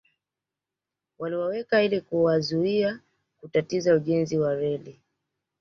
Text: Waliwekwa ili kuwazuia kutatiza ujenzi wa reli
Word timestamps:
Waliwekwa 1.19 1.83
ili 1.83 2.01
kuwazuia 2.01 2.99
kutatiza 3.39 3.95
ujenzi 3.95 4.37
wa 4.37 4.55
reli 4.55 4.99